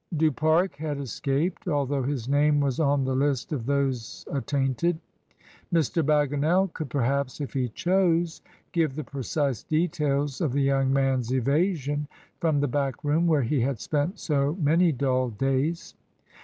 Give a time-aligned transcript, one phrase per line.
[0.17, 4.97] Du Pare had escaped, although his name was on the list of those attainted.
[5.71, 6.03] Mr.
[6.03, 6.89] Bagginal could, 286 MRS.
[6.89, 6.89] DYMOND.
[6.89, 8.41] perhaps, if he chose,
[8.71, 12.07] give the precise details of the young man's evasion
[12.39, 15.93] from the back room where he had spent so many dull days.